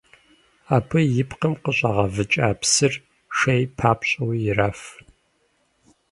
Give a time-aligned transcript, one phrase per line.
[0.75, 2.93] Абы и пкъым къыщӏагъэвыкӏа псыр
[3.37, 4.81] шей папщӏэуи ираф.